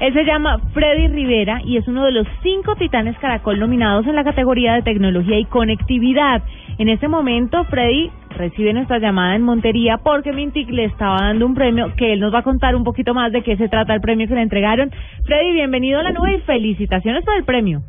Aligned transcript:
Él 0.00 0.12
se 0.12 0.24
llama 0.24 0.58
Freddy 0.72 1.08
Rivera 1.08 1.60
y 1.64 1.76
es 1.76 1.88
uno 1.88 2.04
de 2.04 2.12
los 2.12 2.26
cinco 2.42 2.76
titanes 2.76 3.18
Caracol 3.18 3.58
nominados 3.58 4.06
en 4.06 4.14
la 4.14 4.22
categoría 4.22 4.74
de 4.74 4.82
tecnología 4.82 5.38
y 5.38 5.44
conectividad. 5.44 6.42
En 6.78 6.88
este 6.88 7.08
momento, 7.08 7.64
Freddy 7.64 8.08
recibe 8.36 8.72
nuestra 8.72 9.00
llamada 9.00 9.34
en 9.34 9.42
Montería 9.42 9.98
porque 9.98 10.32
Mintic 10.32 10.70
le 10.70 10.84
estaba 10.84 11.16
dando 11.22 11.46
un 11.46 11.56
premio 11.56 11.92
que 11.96 12.12
él 12.12 12.20
nos 12.20 12.32
va 12.32 12.40
a 12.40 12.44
contar 12.44 12.76
un 12.76 12.84
poquito 12.84 13.12
más 13.12 13.32
de 13.32 13.42
qué 13.42 13.56
se 13.56 13.68
trata 13.68 13.92
el 13.92 14.00
premio 14.00 14.28
que 14.28 14.34
le 14.34 14.42
entregaron. 14.42 14.92
Freddy, 15.24 15.52
bienvenido 15.52 15.98
a 15.98 16.04
la 16.04 16.12
nube 16.12 16.34
y 16.34 16.40
felicitaciones 16.42 17.24
por 17.24 17.34
el 17.34 17.44
premio. 17.44 17.80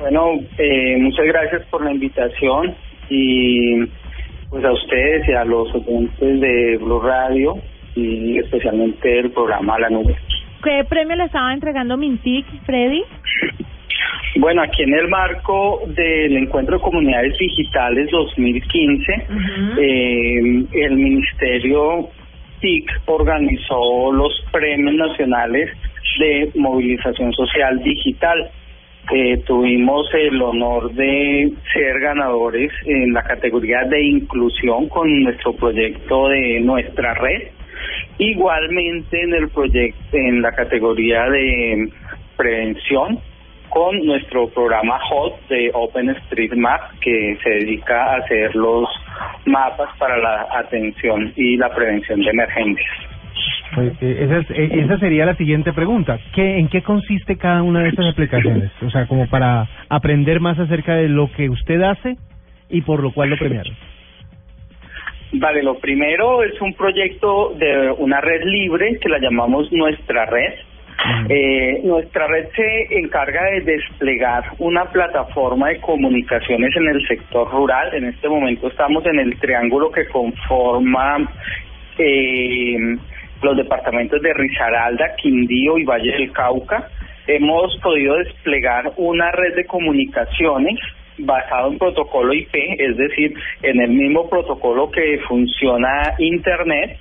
Bueno, 0.00 0.40
eh, 0.58 0.96
muchas 0.98 1.26
gracias 1.26 1.62
por 1.70 1.84
la 1.84 1.92
invitación 1.92 2.74
y 3.08 3.86
pues 4.50 4.64
a 4.64 4.72
ustedes 4.72 5.28
y 5.28 5.32
a 5.32 5.44
los 5.44 5.72
oyentes 5.72 6.40
de 6.40 6.78
Blue 6.78 7.00
Radio 7.00 7.58
y 7.94 8.38
especialmente 8.38 9.20
el 9.20 9.30
programa 9.30 9.78
La 9.78 9.90
Nube. 9.90 10.16
¿Qué 10.62 10.84
premio 10.88 11.16
le 11.16 11.24
estaba 11.24 11.52
entregando 11.52 11.96
Mintic, 11.96 12.46
Freddy? 12.64 13.02
Bueno, 14.36 14.62
aquí 14.62 14.82
en 14.82 14.94
el 14.94 15.08
marco 15.08 15.80
del 15.86 16.36
Encuentro 16.36 16.76
de 16.76 16.82
Comunidades 16.82 17.36
Digitales 17.38 18.10
2015, 18.10 19.12
eh, 19.78 20.64
el 20.72 20.96
Ministerio 20.96 22.08
TIC 22.60 22.90
organizó 23.06 24.12
los 24.12 24.32
premios 24.52 24.94
nacionales 24.94 25.70
de 26.18 26.50
movilización 26.56 27.32
social 27.32 27.82
digital. 27.82 28.50
Eh, 29.10 29.38
tuvimos 29.46 30.06
el 30.12 30.40
honor 30.42 30.92
de 30.92 31.52
ser 31.72 31.98
ganadores 32.00 32.70
en 32.84 33.12
la 33.12 33.22
categoría 33.22 33.84
de 33.84 34.02
inclusión 34.02 34.88
con 34.88 35.22
nuestro 35.22 35.54
proyecto 35.54 36.28
de 36.28 36.60
nuestra 36.60 37.14
red. 37.14 37.48
Igualmente 38.18 39.22
en 39.22 39.34
el 39.34 39.48
proyecto, 39.48 40.16
en 40.16 40.42
la 40.42 40.52
categoría 40.52 41.24
de 41.30 41.88
prevención 42.36 43.20
con 43.68 43.98
nuestro 44.04 44.48
programa 44.48 44.98
HOT 45.10 45.48
de 45.48 45.70
OpenStreetMap 45.72 46.98
que 47.00 47.36
se 47.42 47.50
dedica 47.50 48.12
a 48.12 48.16
hacer 48.16 48.54
los 48.56 48.88
mapas 49.46 49.90
para 49.98 50.18
la 50.18 50.46
atención 50.50 51.32
y 51.36 51.56
la 51.56 51.72
prevención 51.74 52.20
de 52.20 52.30
emergencias. 52.30 52.90
Pues, 53.74 53.92
eh, 54.00 54.16
esa, 54.24 54.54
eh, 54.54 54.70
esa 54.84 54.98
sería 54.98 55.26
la 55.26 55.36
siguiente 55.36 55.72
pregunta. 55.72 56.18
¿Qué, 56.34 56.58
¿En 56.58 56.68
qué 56.68 56.82
consiste 56.82 57.36
cada 57.36 57.62
una 57.62 57.80
de 57.82 57.90
estas 57.90 58.06
aplicaciones? 58.12 58.70
O 58.82 58.90
sea, 58.90 59.06
como 59.06 59.28
para 59.28 59.68
aprender 59.88 60.40
más 60.40 60.58
acerca 60.58 60.94
de 60.94 61.08
lo 61.08 61.30
que 61.30 61.50
usted 61.50 61.80
hace 61.82 62.16
y 62.70 62.82
por 62.82 63.02
lo 63.02 63.12
cual 63.12 63.30
lo 63.30 63.36
premiaron. 63.36 63.74
Vale, 65.32 65.62
lo 65.62 65.78
primero 65.78 66.42
es 66.42 66.58
un 66.60 66.72
proyecto 66.72 67.52
de 67.54 67.92
una 67.98 68.20
red 68.20 68.42
libre 68.44 68.98
que 68.98 69.10
la 69.10 69.18
llamamos 69.18 69.70
Nuestra 69.72 70.24
Red. 70.24 70.54
Eh, 71.28 71.80
nuestra 71.84 72.26
red 72.26 72.48
se 72.56 72.98
encarga 72.98 73.44
de 73.44 73.60
desplegar 73.60 74.44
una 74.58 74.86
plataforma 74.86 75.68
de 75.68 75.80
comunicaciones 75.80 76.74
en 76.74 76.88
el 76.88 77.06
sector 77.06 77.50
rural. 77.50 77.94
En 77.94 78.06
este 78.06 78.28
momento 78.28 78.68
estamos 78.68 79.04
en 79.06 79.20
el 79.20 79.38
triángulo 79.38 79.92
que 79.92 80.08
conforma 80.08 81.30
eh, 81.98 82.96
los 83.42 83.56
departamentos 83.56 84.20
de 84.22 84.32
Risaralda, 84.32 85.14
Quindío 85.16 85.78
y 85.78 85.84
Valle 85.84 86.12
del 86.12 86.32
Cauca. 86.32 86.88
Hemos 87.26 87.76
podido 87.80 88.16
desplegar 88.16 88.92
una 88.96 89.30
red 89.30 89.54
de 89.54 89.66
comunicaciones 89.66 90.80
basado 91.18 91.70
en 91.70 91.78
protocolo 91.78 92.32
IP, 92.32 92.54
es 92.78 92.96
decir, 92.96 93.34
en 93.62 93.80
el 93.80 93.90
mismo 93.90 94.28
protocolo 94.28 94.90
que 94.90 95.20
funciona 95.28 96.14
Internet, 96.18 96.98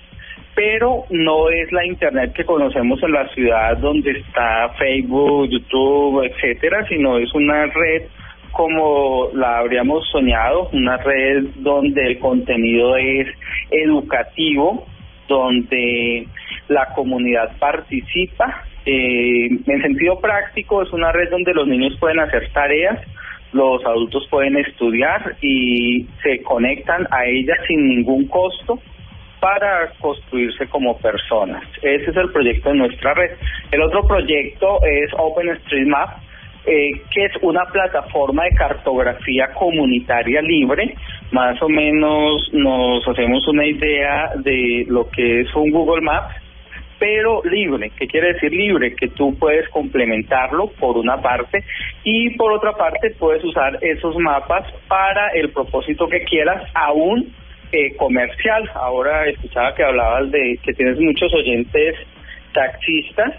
pero 0.56 1.04
no 1.10 1.50
es 1.50 1.72
la 1.72 1.86
Internet 1.86 2.34
que 2.34 2.44
conocemos 2.44 3.02
en 3.04 3.12
la 3.12 3.28
ciudad 3.30 3.78
donde 3.78 4.12
está 4.12 4.70
Facebook, 4.80 5.50
YouTube, 5.50 6.24
etcétera, 6.24 6.86
sino 6.88 7.18
es 7.18 7.34
una 7.34 7.68
red 7.68 8.04
como 8.52 9.30
la 9.34 9.60
habríamos 9.60 10.10
soñado, 10.10 10.70
una 10.74 10.98
red 10.98 11.44
donde 11.58 12.08
el 12.08 12.20
contenido 12.20 12.98
es 12.98 13.28
educativo, 13.70 14.88
donde 15.28 16.28
la 16.68 16.88
comunidad 16.96 17.56
participa. 17.60 18.64
Eh, 18.84 19.48
en 19.66 19.82
sentido 19.82 20.20
práctico, 20.20 20.82
es 20.82 20.92
una 20.92 21.12
red 21.12 21.30
donde 21.30 21.54
los 21.54 21.68
niños 21.68 21.96
pueden 22.00 22.20
hacer 22.20 22.50
tareas, 22.52 23.00
los 23.54 23.84
adultos 23.86 24.28
pueden 24.30 24.58
estudiar 24.58 25.36
y 25.42 26.06
se 26.24 26.42
conectan 26.44 27.08
a 27.12 27.26
ella 27.26 27.56
sin 27.68 27.88
ningún 27.88 28.28
costo 28.28 28.80
para 29.40 29.92
construirse 30.00 30.68
como 30.68 30.98
personas. 30.98 31.64
Ese 31.82 32.12
es 32.12 32.18
el 32.18 32.32
proyecto 32.32 32.70
de 32.70 32.76
nuestra 32.76 33.14
red. 33.14 33.32
El 33.72 33.82
otro 33.82 34.02
proyecto 34.08 34.80
es 34.84 35.12
OpenStreetMap, 35.18 36.10
eh, 36.66 36.92
que 37.14 37.26
es 37.26 37.32
una 37.42 37.64
plataforma 37.66 38.44
de 38.44 38.56
cartografía 38.56 39.54
comunitaria 39.54 40.42
libre. 40.42 40.96
Más 41.32 41.62
o 41.62 41.70
menos 41.70 42.50
nos 42.54 43.08
hacemos 43.08 43.48
una 43.48 43.66
idea 43.66 44.32
de 44.38 44.86
lo 44.90 45.10
que 45.10 45.42
es 45.42 45.56
un 45.56 45.72
Google 45.72 46.02
Maps, 46.02 46.36
pero 47.00 47.42
libre. 47.44 47.92
¿Qué 47.98 48.08
quiere 48.08 48.34
decir 48.34 48.52
libre? 48.52 48.96
Que 48.96 49.08
tú 49.10 49.38
puedes 49.38 49.68
complementarlo 49.70 50.68
por 50.80 50.98
una 50.98 51.22
parte 51.22 51.64
y 52.04 52.32
por 52.38 52.52
otra 52.52 52.74
parte 52.74 53.12
puedes 53.20 53.44
usar 53.44 53.78
esos 53.82 54.18
mapas 54.18 54.66
para 54.88 55.30
el 55.30 55.50
propósito 55.52 56.08
que 56.08 56.24
quieras, 56.24 56.64
aún 56.74 57.34
eh, 57.72 57.96
comercial. 57.98 58.70
Ahora 58.76 59.28
escuchaba 59.28 59.76
que 59.76 59.84
hablabas 59.84 60.32
de 60.32 60.60
que 60.64 60.74
tienes 60.74 61.00
muchos 61.00 61.34
oyentes 61.34 61.96
taxistas. 62.54 63.34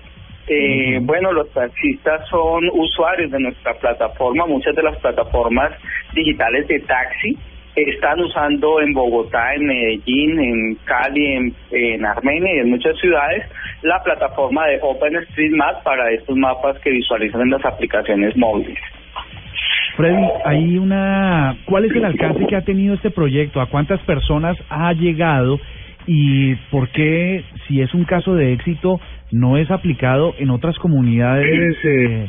Eh, 0.46 0.98
Bueno, 1.02 1.32
los 1.32 1.50
taxistas 1.52 2.26
son 2.28 2.68
usuarios 2.72 3.30
de 3.30 3.40
nuestra 3.40 3.74
plataforma. 3.74 4.46
Muchas 4.46 4.74
de 4.74 4.82
las 4.82 4.96
plataformas 4.98 5.72
digitales 6.14 6.66
de 6.68 6.80
taxi 6.80 7.36
están 7.76 8.20
usando 8.20 8.80
en 8.80 8.92
Bogotá, 8.92 9.54
en 9.54 9.66
Medellín, 9.66 10.38
en 10.40 10.74
Cali, 10.84 11.26
en, 11.26 11.54
en 11.70 12.04
Armenia 12.04 12.56
y 12.56 12.58
en 12.60 12.70
muchas 12.70 12.96
ciudades 12.98 13.44
la 13.82 14.02
plataforma 14.02 14.66
de 14.66 14.78
OpenStreetMap 14.82 15.82
para 15.84 16.10
estos 16.10 16.36
mapas 16.36 16.78
que 16.80 16.90
visualizan 16.90 17.42
en 17.42 17.50
las 17.50 17.64
aplicaciones 17.64 18.36
móviles. 18.36 18.78
Freddy, 19.96 20.26
hay 20.44 20.78
una, 20.78 21.56
¿cuál 21.64 21.84
es 21.84 21.92
el 21.92 22.04
alcance 22.04 22.46
que 22.46 22.56
ha 22.56 22.62
tenido 22.62 22.94
este 22.94 23.10
proyecto? 23.10 23.60
¿A 23.60 23.66
cuántas 23.66 24.00
personas 24.02 24.56
ha 24.68 24.92
llegado? 24.92 25.58
¿Y 26.06 26.54
por 26.70 26.88
qué, 26.90 27.44
si 27.66 27.80
es 27.80 27.92
un 27.94 28.04
caso 28.04 28.34
de 28.34 28.52
éxito, 28.52 29.00
no 29.32 29.56
es 29.56 29.70
aplicado 29.70 30.34
en 30.38 30.50
otras 30.50 30.78
comunidades 30.78 31.76
eh, 31.84 32.28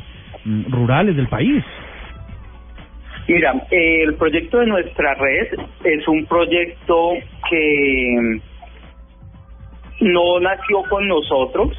rurales 0.69 1.16
del 1.16 1.27
país? 1.27 1.63
Mira, 3.29 3.53
el 3.69 4.16
proyecto 4.16 4.57
de 4.57 4.66
nuestra 4.66 5.13
red 5.13 5.50
es 5.84 6.07
un 6.07 6.25
proyecto 6.25 7.12
que 7.47 8.40
no 10.01 10.40
nació 10.40 10.81
con 10.90 11.07
nosotros. 11.07 11.78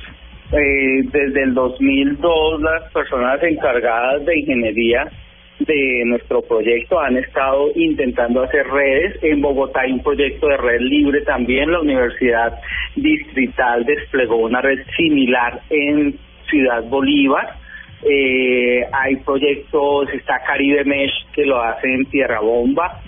Eh, 0.53 1.03
desde 1.10 1.43
el 1.43 1.55
2002 1.55 2.60
las 2.62 2.93
personas 2.93 3.43
encargadas 3.43 4.25
de 4.27 4.39
ingeniería 4.39 5.10
de 5.59 6.05
nuestro 6.06 6.41
proyecto 6.43 7.00
han 7.00 7.16
estado 7.16 7.72
intentando 7.75 8.44
hacer 8.44 8.69
redes. 8.69 9.19
En 9.21 9.43
Bogotá 9.43 9.81
hay 9.81 9.91
un 9.91 10.05
proyecto 10.05 10.47
de 10.47 10.56
red 10.56 10.81
libre 10.83 11.22
también. 11.22 11.72
La 11.72 11.81
Universidad 11.81 12.60
Distrital 12.94 13.84
desplegó 13.84 14.37
una 14.37 14.60
red 14.60 14.87
similar 14.97 15.62
en 15.69 16.16
Ciudad 16.49 16.84
Bolívar. 16.84 17.59
Eh, 18.03 18.83
hay 18.93 19.16
proyectos, 19.16 20.09
está 20.11 20.41
Caribe 20.47 20.84
Mesh 20.84 21.27
que 21.34 21.44
lo 21.44 21.61
hace 21.61 21.93
en 21.93 22.05
Tierra 22.06 22.41
Bomba. 22.41 23.00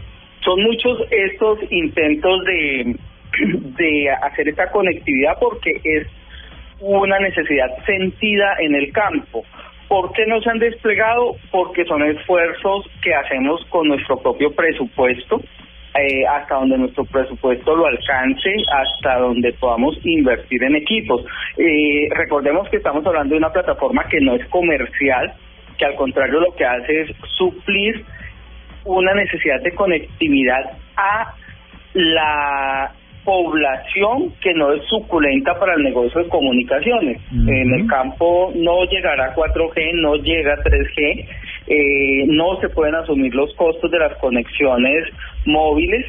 Son 0.44 0.62
muchos 0.62 0.98
estos 1.10 1.58
intentos 1.70 2.44
de, 2.44 2.97
de 3.78 4.10
hacer 4.10 4.48
esta 4.48 4.70
conectividad 4.70 5.38
porque 5.41 5.81
es 5.82 6.06
una 6.81 7.19
necesidad 7.20 7.69
sentida 7.86 8.56
en 8.60 8.75
el 8.75 8.93
campo. 8.93 9.44
¿Por 9.88 10.12
qué 10.12 10.26
no 10.26 10.40
se 10.40 10.50
han 10.50 10.58
desplegado? 10.58 11.37
Porque 11.50 11.84
son 11.84 12.02
esfuerzos 12.02 12.87
que 13.02 13.14
hacemos 13.14 13.64
con 13.67 13.88
nuestro 13.88 14.19
propio 14.19 14.50
presupuesto, 14.52 15.40
eh, 15.94 16.27
hasta 16.27 16.55
donde 16.55 16.79
nuestro 16.79 17.05
presupuesto 17.05 17.77
lo 17.77 17.87
alcance, 17.87 18.50
hasta 18.73 19.19
donde 19.19 19.53
podamos 19.55 19.99
invertir 20.05 20.62
en 20.65 20.77
equipos. 20.77 21.25
Eh, 21.59 22.09
recordemos 22.15 22.69
que 22.71 22.79
estamos 22.79 23.05
hablando 23.06 23.35
de 23.35 23.39
una 23.39 23.53
plataforma 23.53 24.09
que 24.09 24.21
no 24.21 24.35
es 24.35 24.47
comercial, 24.47 25.35
que 25.79 25.85
al 25.85 25.94
contrario 25.97 26.41
lo 26.41 26.55
que 26.55 26.65
hace 26.65 27.03
es 27.03 27.17
suplir 27.37 28.05
una 28.85 29.15
necesidad 29.15 29.61
de 29.62 29.75
conectividad 29.75 30.73
a 30.97 31.35
la 31.94 32.93
población 33.25 34.33
que 34.41 34.53
no 34.55 34.73
es 34.73 34.83
suculenta 34.87 35.59
para 35.59 35.75
el 35.75 35.83
negocio 35.83 36.23
de 36.23 36.29
comunicaciones. 36.29 37.21
En 37.31 37.73
el 37.75 37.87
campo 37.87 38.53
no 38.55 38.85
llegará 38.87 39.35
4G, 39.35 40.00
no 40.00 40.17
llega 40.17 40.56
3G, 40.56 41.29
eh, 41.67 42.25
no 42.26 42.61
se 42.61 42.69
pueden 42.69 42.94
asumir 42.94 43.35
los 43.35 43.55
costos 43.55 43.91
de 43.91 43.99
las 43.99 44.17
conexiones 44.19 45.09
móviles 45.47 46.06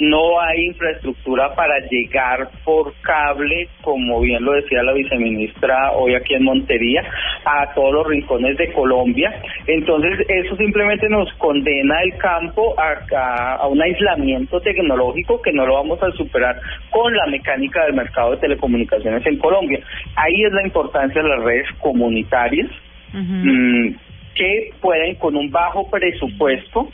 no 0.00 0.40
hay 0.40 0.66
infraestructura 0.66 1.54
para 1.54 1.78
llegar 1.90 2.48
por 2.64 2.94
cable, 3.02 3.68
como 3.82 4.20
bien 4.20 4.42
lo 4.42 4.52
decía 4.52 4.82
la 4.82 4.94
viceministra 4.94 5.92
hoy 5.92 6.14
aquí 6.14 6.34
en 6.34 6.44
Montería, 6.44 7.02
a 7.44 7.72
todos 7.74 7.94
los 7.94 8.06
rincones 8.06 8.56
de 8.56 8.72
Colombia. 8.72 9.30
Entonces, 9.66 10.26
eso 10.28 10.56
simplemente 10.56 11.08
nos 11.08 11.30
condena 11.34 12.02
el 12.02 12.16
campo 12.16 12.74
a, 12.78 13.56
a 13.56 13.66
un 13.66 13.80
aislamiento 13.80 14.60
tecnológico 14.60 15.40
que 15.42 15.52
no 15.52 15.66
lo 15.66 15.74
vamos 15.74 16.02
a 16.02 16.10
superar 16.12 16.58
con 16.90 17.14
la 17.14 17.26
mecánica 17.26 17.84
del 17.84 17.94
mercado 17.94 18.32
de 18.32 18.38
telecomunicaciones 18.38 19.24
en 19.26 19.38
Colombia. 19.38 19.80
Ahí 20.16 20.44
es 20.44 20.52
la 20.52 20.62
importancia 20.62 21.22
de 21.22 21.28
las 21.28 21.42
redes 21.44 21.66
comunitarias. 21.78 22.70
Mm, 23.12 23.88
que 24.34 24.70
pueden 24.80 25.14
con 25.16 25.36
un 25.36 25.50
bajo 25.50 25.88
presupuesto 25.90 26.88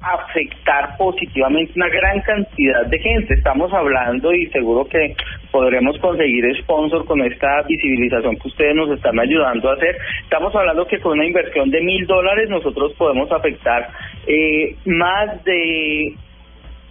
afectar 0.00 0.96
positivamente 0.98 1.72
una 1.74 1.88
gran 1.88 2.20
cantidad 2.20 2.86
de 2.86 2.98
gente. 2.98 3.34
Estamos 3.34 3.72
hablando 3.72 4.32
y 4.32 4.46
seguro 4.46 4.84
que 4.84 5.16
podremos 5.50 5.98
conseguir 5.98 6.44
sponsor 6.62 7.04
con 7.06 7.22
esta 7.22 7.62
visibilización 7.62 8.36
que 8.36 8.48
ustedes 8.48 8.74
nos 8.74 8.90
están 8.90 9.18
ayudando 9.18 9.70
a 9.70 9.74
hacer. 9.74 9.96
Estamos 10.22 10.54
hablando 10.54 10.86
que 10.86 11.00
con 11.00 11.12
una 11.12 11.26
inversión 11.26 11.70
de 11.70 11.80
mil 11.80 12.06
dólares 12.06 12.48
nosotros 12.48 12.92
podemos 12.94 13.30
afectar 13.32 13.88
eh, 14.26 14.76
más 14.84 15.42
de 15.44 16.14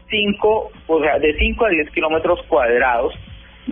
cinco, 0.10 0.72
o 0.88 1.00
sea, 1.02 1.20
de 1.20 1.34
cinco 1.38 1.66
a 1.66 1.70
diez 1.70 1.90
kilómetros 1.92 2.42
cuadrados 2.48 3.14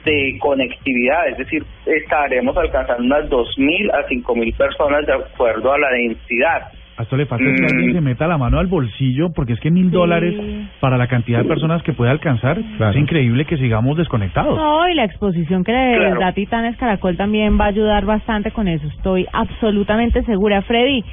de 0.06 0.38
conectividad, 0.40 1.28
es 1.30 1.38
decir, 1.38 1.64
estaremos 1.86 2.56
alcanzando 2.58 3.04
unas 3.04 3.30
dos 3.30 3.48
mil 3.58 3.92
a 3.92 4.08
cinco 4.08 4.36
mil 4.36 4.54
personas 4.54 5.06
de 5.06 5.14
acuerdo 5.14 5.72
a 5.72 5.80
la 5.80 5.90
densidad. 5.92 6.72
A 6.96 7.04
esto 7.04 7.18
le 7.18 7.26
falta 7.26 7.44
que 7.44 7.66
alguien 7.66 7.90
mm. 7.90 7.94
se 7.94 8.02
meta 8.02 8.28
la 8.28 8.38
mano 8.38 8.60
al 8.60 8.68
bolsillo, 8.68 9.32
porque 9.34 9.54
es 9.54 9.60
que 9.60 9.72
mil 9.72 9.90
dólares 9.90 10.36
para 10.80 10.96
la 10.96 11.08
cantidad 11.08 11.40
de 11.40 11.48
personas 11.48 11.82
que 11.82 11.94
puede 11.94 12.12
alcanzar, 12.12 12.60
es 12.60 12.96
increíble 12.96 13.46
que 13.46 13.58
sigamos 13.58 13.98
desconectados. 13.98 14.56
No, 14.56 14.88
y 14.88 14.94
la 14.94 15.06
exposición 15.06 15.64
que 15.64 15.72
le 15.72 15.98
claro. 15.98 16.20
da 16.20 16.34
Titanes 16.34 16.78
Caracol 16.78 17.18
también 17.18 17.60
va 17.60 17.66
a 17.66 17.70
ayudar 17.70 18.06
bastante 18.06 18.52
con 18.52 18.68
eso, 18.68 18.86
estoy 18.88 19.26
absolutamente 19.34 20.24
segura. 20.24 20.62
Freddy, 20.62 21.04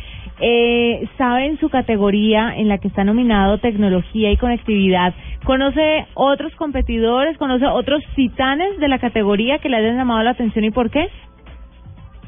eh, 0.40 1.08
¿sabe 1.16 1.46
en 1.46 1.58
su 1.58 1.70
categoría 1.70 2.52
en 2.56 2.68
la 2.68 2.76
que 2.76 2.88
está 2.88 3.02
nominado 3.02 3.56
tecnología 3.56 4.30
y 4.30 4.36
conectividad? 4.36 5.14
¿Conoce 5.44 6.04
otros 6.12 6.54
competidores, 6.56 7.38
conoce 7.38 7.64
otros 7.64 8.02
titanes 8.14 8.78
de 8.78 8.88
la 8.88 8.98
categoría 8.98 9.58
que 9.60 9.70
le 9.70 9.78
hayan 9.78 9.96
llamado 9.96 10.22
la 10.24 10.32
atención 10.32 10.62
y 10.66 10.70
por 10.70 10.90
qué? 10.90 11.08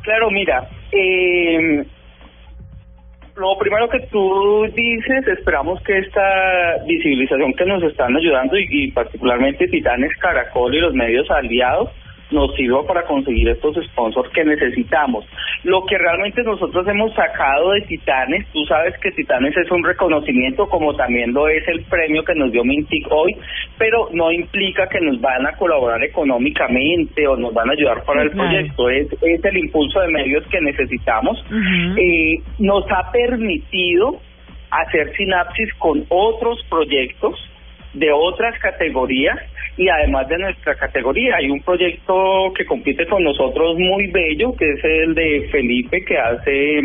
Claro, 0.00 0.30
mira, 0.30 0.68
eh 0.90 1.84
lo 3.36 3.56
primero 3.58 3.88
que 3.88 4.00
tú 4.10 4.66
dices, 4.74 5.26
esperamos 5.26 5.82
que 5.82 5.98
esta 5.98 6.84
visibilización 6.86 7.54
que 7.54 7.64
nos 7.64 7.82
están 7.82 8.14
ayudando 8.16 8.56
y, 8.58 8.90
particularmente 8.90 9.68
Titanes 9.68 10.16
Caracol 10.18 10.74
y 10.74 10.80
los 10.80 10.94
medios 10.94 11.30
aliados 11.30 11.90
nos 12.32 12.54
sirva 12.54 12.86
para 12.86 13.04
conseguir 13.04 13.48
estos 13.48 13.76
sponsors 13.86 14.30
que 14.30 14.44
necesitamos. 14.44 15.24
Lo 15.64 15.84
que 15.84 15.98
realmente 15.98 16.42
nosotros 16.42 16.86
hemos 16.88 17.14
sacado 17.14 17.70
de 17.72 17.82
Titanes, 17.82 18.46
tú 18.52 18.64
sabes 18.66 18.98
que 18.98 19.10
Titanes 19.12 19.56
es 19.56 19.70
un 19.70 19.84
reconocimiento 19.84 20.68
como 20.68 20.94
también 20.94 21.32
lo 21.32 21.48
es 21.48 21.66
el 21.68 21.84
premio 21.84 22.24
que 22.24 22.34
nos 22.34 22.52
dio 22.52 22.64
Mintic 22.64 23.06
hoy, 23.10 23.36
pero 23.78 24.08
no 24.12 24.32
implica 24.32 24.88
que 24.88 25.00
nos 25.00 25.20
van 25.20 25.46
a 25.46 25.52
colaborar 25.56 26.02
económicamente 26.02 27.26
o 27.26 27.36
nos 27.36 27.52
van 27.54 27.70
a 27.70 27.72
ayudar 27.72 28.04
para 28.04 28.22
el 28.22 28.30
proyecto, 28.30 28.88
es, 28.88 29.08
es 29.22 29.44
el 29.44 29.58
impulso 29.58 30.00
de 30.00 30.08
medios 30.08 30.46
que 30.48 30.60
necesitamos. 30.60 31.42
eh, 31.96 32.34
nos 32.58 32.84
ha 32.90 33.10
permitido 33.12 34.20
hacer 34.70 35.14
sinapsis 35.16 35.72
con 35.74 36.04
otros 36.08 36.58
proyectos 36.68 37.38
de 37.94 38.10
otras 38.12 38.58
categorías 38.58 39.38
y 39.76 39.88
además 39.88 40.28
de 40.28 40.38
nuestra 40.38 40.74
categoría. 40.74 41.36
Hay 41.36 41.50
un 41.50 41.60
proyecto 41.60 42.52
que 42.56 42.64
compite 42.64 43.06
con 43.06 43.22
nosotros 43.22 43.78
muy 43.78 44.06
bello, 44.08 44.54
que 44.56 44.70
es 44.70 44.84
el 44.84 45.14
de 45.14 45.48
Felipe, 45.50 46.04
que 46.04 46.18
hace 46.18 46.80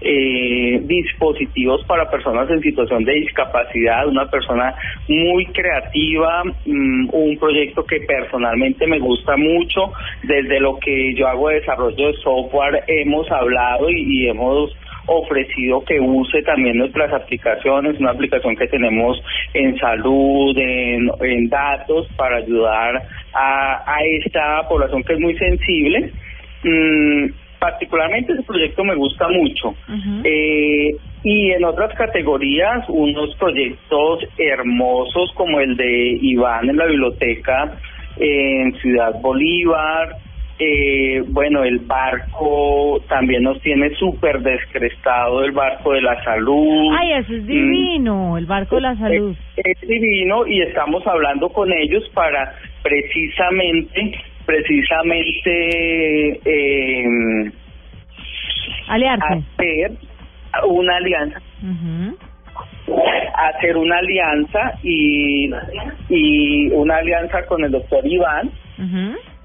eh, 0.00 0.80
dispositivos 0.84 1.84
para 1.86 2.10
personas 2.10 2.50
en 2.50 2.60
situación 2.60 3.04
de 3.04 3.12
discapacidad, 3.14 4.06
una 4.06 4.28
persona 4.30 4.74
muy 5.08 5.46
creativa, 5.46 6.42
mm, 6.44 7.08
un 7.12 7.38
proyecto 7.38 7.84
que 7.84 8.00
personalmente 8.00 8.86
me 8.86 8.98
gusta 8.98 9.36
mucho, 9.36 9.92
desde 10.22 10.60
lo 10.60 10.78
que 10.78 11.14
yo 11.14 11.26
hago 11.26 11.48
de 11.48 11.60
desarrollo 11.60 12.08
de 12.08 12.18
software 12.18 12.84
hemos 12.88 13.30
hablado 13.30 13.88
y 13.88 14.28
hemos 14.28 14.76
ofrecido 15.06 15.84
que 15.84 16.00
use 16.00 16.42
también 16.42 16.78
nuestras 16.78 17.12
aplicaciones, 17.12 17.98
una 17.98 18.10
aplicación 18.10 18.56
que 18.56 18.66
tenemos 18.66 19.20
en 19.54 19.78
salud, 19.78 20.56
en, 20.58 21.10
en 21.20 21.48
datos, 21.48 22.08
para 22.16 22.38
ayudar 22.38 23.02
a, 23.32 23.84
a 23.86 23.96
esta 24.04 24.68
población 24.68 25.02
que 25.04 25.12
es 25.14 25.20
muy 25.20 25.36
sensible. 25.36 26.10
Mm, 26.62 27.26
particularmente 27.58 28.32
ese 28.32 28.42
proyecto 28.42 28.84
me 28.84 28.94
gusta 28.94 29.28
mucho. 29.28 29.74
eh, 30.24 30.94
y 31.24 31.50
en 31.50 31.64
otras 31.64 31.92
categorías, 31.94 32.88
unos 32.88 33.34
proyectos 33.36 34.20
hermosos 34.38 35.32
como 35.34 35.58
el 35.58 35.76
de 35.76 36.18
Iván 36.22 36.68
en 36.70 36.76
la 36.76 36.86
biblioteca 36.86 37.72
en 38.18 38.72
Ciudad 38.74 39.20
Bolívar, 39.20 40.16
eh, 40.58 41.22
bueno, 41.28 41.64
el 41.64 41.80
barco 41.80 42.98
también 43.08 43.42
nos 43.42 43.60
tiene 43.60 43.90
súper 43.96 44.40
descrestado, 44.40 45.44
el 45.44 45.52
barco 45.52 45.92
de 45.92 46.00
la 46.00 46.22
salud. 46.24 46.94
Ay, 46.98 47.12
eso 47.12 47.34
es 47.34 47.46
divino, 47.46 48.38
el 48.38 48.46
barco 48.46 48.76
de 48.76 48.82
la 48.82 48.96
salud. 48.96 49.36
Es, 49.56 49.80
divino 49.86 50.46
y 50.46 50.62
estamos 50.62 51.06
hablando 51.06 51.50
con 51.50 51.70
ellos 51.70 52.08
para 52.14 52.54
precisamente, 52.82 54.18
precisamente 54.46 56.40
eh, 56.44 57.52
Aliarse. 58.88 59.42
hacer 59.58 59.92
una 60.66 60.96
alianza. 60.96 61.42
hacer 63.34 63.76
una 63.76 63.98
alianza 63.98 64.72
y 64.82 65.50
y 66.08 66.68
una 66.68 66.96
alianza 66.96 67.44
con 67.44 67.62
el 67.62 67.72
doctor 67.72 68.06
Iván 68.06 68.50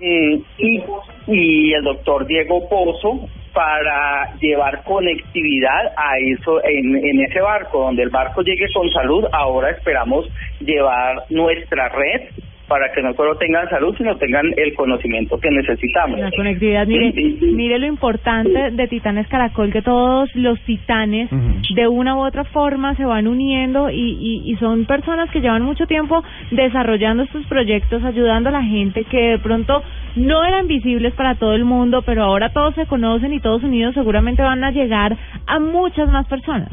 eh, 0.01 0.42
y, 0.57 0.83
y 1.27 1.74
el 1.74 1.83
doctor 1.83 2.25
Diego 2.25 2.68
Pozo 2.68 3.27
para 3.53 4.33
llevar 4.39 4.83
conectividad 4.83 5.94
a 5.98 6.18
eso 6.18 6.63
en, 6.63 6.95
en 6.95 7.21
ese 7.25 7.42
barco, 7.42 7.83
donde 7.83 8.03
el 8.03 8.09
barco 8.09 8.42
llegue 8.42 8.65
con 8.74 8.89
salud, 8.92 9.25
ahora 9.31 9.71
esperamos 9.71 10.25
llevar 10.59 11.24
nuestra 11.30 11.89
red 11.89 12.30
para 12.71 12.89
que 12.94 13.01
no 13.01 13.13
solo 13.15 13.35
tengan 13.35 13.69
salud, 13.69 13.94
sino 13.97 14.15
tengan 14.15 14.45
el 14.56 14.73
conocimiento 14.75 15.38
que 15.38 15.51
necesitamos. 15.51 16.18
La 16.18 16.31
conectividad, 16.31 16.88
mire, 16.88 17.12
mire 17.41 17.77
lo 17.79 17.85
importante 17.85 18.71
de 18.71 18.88
Titanes 18.88 19.27
Caracol, 19.27 19.74
que 19.74 19.81
todos 19.81 20.34
los 20.36 20.57
titanes 20.62 21.29
de 21.75 21.88
una 21.89 22.15
u 22.15 22.19
otra 22.19 22.46
forma 22.46 22.96
se 22.96 23.03
van 23.03 23.27
uniendo 23.27 23.89
y, 23.89 24.00
y, 24.00 24.50
y 24.50 24.55
son 24.55 24.86
personas 24.86 25.29
que 25.31 25.41
llevan 25.41 25.63
mucho 25.63 25.86
tiempo 25.86 26.24
desarrollando 26.51 27.24
estos 27.24 27.46
proyectos, 27.48 28.05
ayudando 28.05 28.48
a 28.48 28.53
la 28.53 28.63
gente 28.63 29.03
que 29.03 29.31
de 29.31 29.39
pronto 29.39 29.84
no 30.15 30.46
eran 30.46 30.67
visibles 30.67 31.13
para 31.13 31.36
todo 31.36 31.53
el 31.55 31.65
mundo, 31.65 32.03
pero 32.03 32.24
ahora 32.24 32.53
todos 32.53 32.74
se 32.75 32.86
conocen 32.86 33.34
y 33.34 33.41
todos 33.41 33.63
unidos 33.63 33.96
seguramente 33.96 34.43
van 34.43 34.63
a 34.63 34.72
llegar 34.72 35.17
a 35.46 35.60
muchas 35.60 36.10
más 36.10 36.25
personas. 36.25 36.69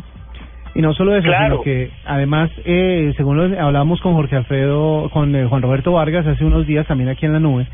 Y 0.79 0.81
no 0.81 0.95
solo 0.95 1.17
eso, 1.17 1.29
sino 1.29 1.61
que 1.63 1.91
además, 2.05 2.53
eh, 2.65 3.13
según 3.17 3.37
lo 3.37 3.61
hablábamos 3.61 4.01
con 4.01 4.15
Jorge 4.15 4.37
Alfredo, 4.37 5.11
con 5.11 5.35
eh, 5.35 5.45
Juan 5.45 5.61
Roberto 5.61 5.91
Vargas 5.91 6.25
hace 6.25 6.45
unos 6.45 6.69
días 6.69 6.87
también 6.87 7.09
aquí 7.09 7.27
en 7.27 7.33
la 7.33 7.41
nube, 7.41 7.67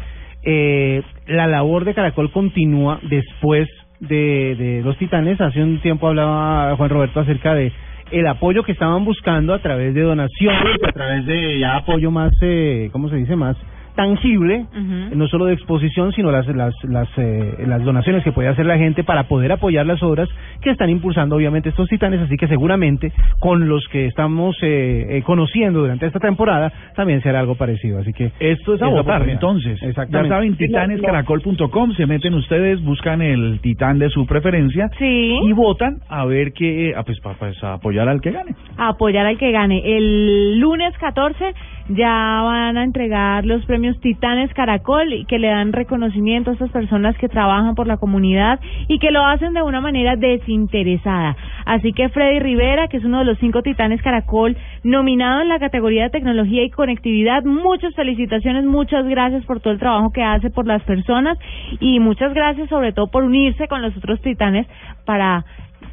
eh, 0.42 1.02
la 1.26 1.46
labor 1.46 1.84
de 1.84 1.92
Caracol 1.92 2.32
continúa 2.32 3.00
después 3.02 3.68
de, 4.00 4.56
de 4.56 4.80
los 4.82 4.96
titanes. 4.96 5.38
Hace 5.38 5.62
un 5.62 5.80
tiempo 5.80 6.08
hablaba 6.08 6.74
Juan 6.76 6.88
Roberto 6.88 7.20
acerca 7.20 7.52
de 7.54 7.72
el 8.10 8.26
apoyo 8.26 8.62
que 8.62 8.72
estaban 8.72 9.04
buscando 9.04 9.52
a 9.52 9.58
través 9.58 9.92
de 9.92 10.00
donaciones, 10.00 10.78
a 10.88 10.92
través 10.92 11.26
de 11.26 11.58
ya 11.58 11.76
apoyo 11.76 12.10
más, 12.10 12.32
eh, 12.40 12.88
¿cómo 12.90 13.10
se 13.10 13.16
dice? 13.16 13.36
Más 13.36 13.54
tangible, 13.94 14.66
no 15.14 15.26
solo 15.28 15.46
de 15.46 15.54
exposición, 15.54 16.12
sino 16.12 16.30
las 16.30 16.46
las 16.48 16.74
las, 16.84 17.08
eh, 17.16 17.64
las 17.66 17.82
donaciones 17.84 18.24
que 18.24 18.32
puede 18.32 18.48
hacer 18.48 18.66
la 18.66 18.76
gente 18.78 19.04
para 19.04 19.24
poder 19.28 19.52
apoyar 19.52 19.86
las 19.86 20.02
obras 20.02 20.28
que 20.60 20.70
están 20.70 20.90
impulsando 20.90 21.36
obviamente 21.36 21.68
estos 21.68 21.88
titanes, 21.88 22.20
así 22.20 22.36
que 22.36 22.48
seguramente 22.48 23.12
con 23.40 23.68
los 23.68 23.86
que 23.88 24.06
estamos 24.06 24.56
eh, 24.62 25.06
eh, 25.18 25.22
conociendo 25.22 25.80
durante 25.80 26.06
esta 26.06 26.18
temporada 26.20 26.72
también 26.96 27.22
será 27.22 27.40
algo 27.40 27.54
parecido, 27.54 27.98
así 28.00 28.12
que 28.12 28.32
esto 28.40 28.74
es 28.74 28.82
a 28.82 28.88
votar 28.88 29.28
entonces. 29.28 29.80
Exactamente. 29.82 30.28
Ya 30.28 30.34
saben 30.34 30.56
titanescaracol.com, 30.56 31.92
se 31.94 32.06
meten 32.06 32.34
ustedes, 32.34 32.82
buscan 32.82 33.22
el 33.22 33.60
titán 33.60 33.98
de 33.98 34.08
su 34.10 34.26
preferencia 34.26 34.90
Sí. 34.98 35.38
y 35.42 35.52
votan 35.52 35.98
a 36.08 36.24
ver 36.24 36.52
qué, 36.52 36.94
ah, 36.96 37.02
pues 37.04 37.20
para 37.20 37.36
pues, 37.36 37.62
a 37.62 37.74
apoyar 37.74 38.08
al 38.08 38.20
que 38.20 38.30
gane. 38.32 38.54
a 38.76 38.88
apoyar 38.88 39.26
al 39.26 39.38
que 39.38 39.50
gane. 39.52 39.82
El 39.84 40.58
lunes 40.58 40.96
14 40.98 41.54
ya 41.90 42.40
van 42.42 42.76
a 42.78 42.84
entregar 42.84 43.44
los 43.44 43.64
premios 43.66 43.83
Titanes 44.00 44.52
Caracol 44.54 45.12
y 45.12 45.24
que 45.26 45.38
le 45.38 45.48
dan 45.48 45.72
reconocimiento 45.72 46.50
a 46.50 46.52
estas 46.54 46.70
personas 46.70 47.16
que 47.18 47.28
trabajan 47.28 47.74
por 47.74 47.86
la 47.86 47.96
comunidad 47.96 48.60
y 48.88 48.98
que 48.98 49.10
lo 49.10 49.24
hacen 49.24 49.54
de 49.54 49.62
una 49.62 49.80
manera 49.80 50.16
desinteresada. 50.16 51.36
Así 51.66 51.92
que 51.92 52.08
Freddy 52.08 52.40
Rivera, 52.40 52.88
que 52.88 52.96
es 52.96 53.04
uno 53.04 53.20
de 53.20 53.24
los 53.24 53.38
cinco 53.38 53.62
titanes 53.62 54.02
Caracol, 54.02 54.56
nominado 54.82 55.42
en 55.42 55.48
la 55.48 55.58
categoría 55.58 56.04
de 56.04 56.10
tecnología 56.10 56.64
y 56.64 56.70
conectividad, 56.70 57.44
muchas 57.44 57.94
felicitaciones, 57.94 58.64
muchas 58.64 59.06
gracias 59.06 59.44
por 59.44 59.60
todo 59.60 59.72
el 59.72 59.78
trabajo 59.78 60.10
que 60.12 60.22
hace 60.22 60.50
por 60.50 60.66
las 60.66 60.82
personas 60.82 61.38
y 61.80 62.00
muchas 62.00 62.32
gracias 62.34 62.68
sobre 62.68 62.92
todo 62.92 63.08
por 63.08 63.24
unirse 63.24 63.68
con 63.68 63.82
los 63.82 63.96
otros 63.96 64.20
titanes 64.20 64.66
para 65.04 65.44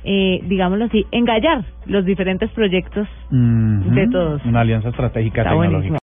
eh, 0.03 0.39
digámoslo 0.48 0.86
así, 0.86 1.05
engallar 1.12 1.63
los 1.86 2.05
diferentes 2.05 2.50
proyectos 2.51 3.07
de 3.29 4.07
todos. 4.07 4.43
Una 4.45 4.62
alianza 4.62 4.89
estratégica 4.89 5.43
tecnológica. 5.43 6.00